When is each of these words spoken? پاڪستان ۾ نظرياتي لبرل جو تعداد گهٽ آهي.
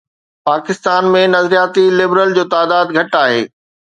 پاڪستان 0.49 1.03
۾ 1.15 1.19
نظرياتي 1.33 1.83
لبرل 1.99 2.33
جو 2.39 2.47
تعداد 2.55 2.87
گهٽ 2.97 3.19
آهي. 3.21 3.45